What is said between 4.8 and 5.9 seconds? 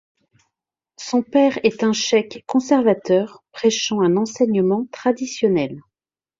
traditionnel.